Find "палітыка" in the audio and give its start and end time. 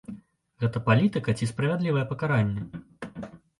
0.87-1.35